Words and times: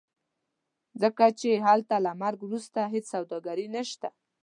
ځکه 1.01 1.25
چې 1.39 1.49
هلته 1.65 1.95
له 2.05 2.11
مرګ 2.21 2.39
وروسته 2.43 2.79
هېڅ 2.93 3.05
سوداګري 3.13 3.67
نشته. 3.75 4.07